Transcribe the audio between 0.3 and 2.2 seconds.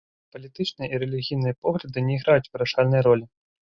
Палітычныя і рэлігійныя погляды не